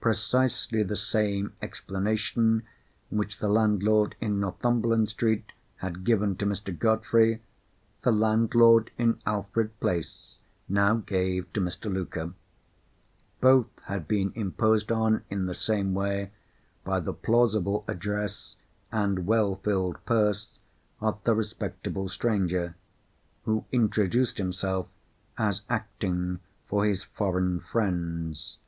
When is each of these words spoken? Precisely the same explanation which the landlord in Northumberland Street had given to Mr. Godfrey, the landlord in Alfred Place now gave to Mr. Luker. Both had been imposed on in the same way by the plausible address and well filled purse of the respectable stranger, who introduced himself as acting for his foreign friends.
Precisely 0.00 0.82
the 0.82 0.96
same 0.96 1.52
explanation 1.62 2.64
which 3.10 3.38
the 3.38 3.46
landlord 3.46 4.16
in 4.20 4.40
Northumberland 4.40 5.08
Street 5.08 5.52
had 5.76 6.02
given 6.02 6.34
to 6.34 6.44
Mr. 6.44 6.76
Godfrey, 6.76 7.40
the 8.02 8.10
landlord 8.10 8.90
in 8.98 9.20
Alfred 9.24 9.78
Place 9.78 10.38
now 10.68 10.96
gave 10.96 11.52
to 11.52 11.60
Mr. 11.60 11.84
Luker. 11.94 12.32
Both 13.40 13.68
had 13.84 14.08
been 14.08 14.32
imposed 14.34 14.90
on 14.90 15.22
in 15.30 15.46
the 15.46 15.54
same 15.54 15.94
way 15.94 16.32
by 16.82 16.98
the 16.98 17.12
plausible 17.14 17.84
address 17.86 18.56
and 18.90 19.26
well 19.28 19.54
filled 19.62 20.04
purse 20.04 20.58
of 21.00 21.22
the 21.22 21.36
respectable 21.36 22.08
stranger, 22.08 22.74
who 23.44 23.64
introduced 23.70 24.38
himself 24.38 24.88
as 25.36 25.62
acting 25.70 26.40
for 26.66 26.84
his 26.84 27.04
foreign 27.04 27.60
friends. 27.60 28.58